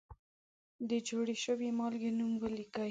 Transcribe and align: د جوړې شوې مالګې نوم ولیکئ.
د 0.89 0.91
جوړې 1.07 1.35
شوې 1.43 1.69
مالګې 1.77 2.11
نوم 2.17 2.33
ولیکئ. 2.41 2.79